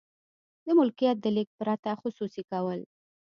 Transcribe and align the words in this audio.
د 0.65 0.67
ملکیت 0.79 1.17
د 1.21 1.25
لیږد 1.35 1.53
پرته 1.59 1.91
خصوصي 2.01 2.43
کول. 2.51 2.79